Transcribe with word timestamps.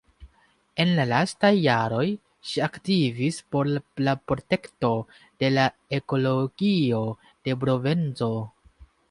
En 0.83 0.91
la 0.99 1.03
lastaj 1.09 1.51
jaroj, 1.55 2.05
ŝi 2.51 2.63
aktivis 2.67 3.37
por 3.57 3.69
la 4.07 4.15
protekto 4.31 4.91
de 5.45 5.53
la 5.59 5.67
ekologio 6.01 7.05
de 7.29 7.57
Provenco. 7.67 8.33